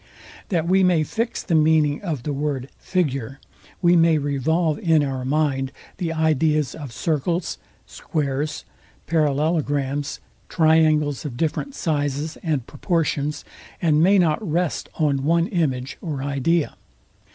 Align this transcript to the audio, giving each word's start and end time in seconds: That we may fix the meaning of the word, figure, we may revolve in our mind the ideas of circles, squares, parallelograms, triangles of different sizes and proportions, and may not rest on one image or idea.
That 0.49 0.67
we 0.67 0.83
may 0.83 1.03
fix 1.03 1.43
the 1.43 1.53
meaning 1.53 2.01
of 2.01 2.23
the 2.23 2.33
word, 2.33 2.69
figure, 2.79 3.39
we 3.83 3.95
may 3.95 4.17
revolve 4.17 4.79
in 4.79 5.03
our 5.03 5.23
mind 5.23 5.71
the 5.97 6.11
ideas 6.11 6.73
of 6.73 6.91
circles, 6.91 7.59
squares, 7.85 8.65
parallelograms, 9.05 10.19
triangles 10.49 11.23
of 11.23 11.37
different 11.37 11.75
sizes 11.75 12.35
and 12.41 12.65
proportions, 12.65 13.45
and 13.79 14.01
may 14.01 14.17
not 14.17 14.41
rest 14.41 14.89
on 14.95 15.23
one 15.23 15.45
image 15.45 15.99
or 16.01 16.23
idea. 16.23 16.77